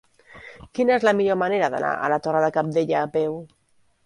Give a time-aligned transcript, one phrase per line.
[0.77, 3.39] Quina és la millor manera d'anar a la Torre de Cabdella a peu?